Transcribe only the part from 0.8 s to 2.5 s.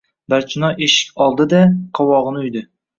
eshik oldi-da qovog‘ini